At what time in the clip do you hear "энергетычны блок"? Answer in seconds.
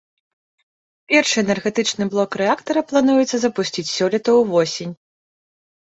1.43-2.31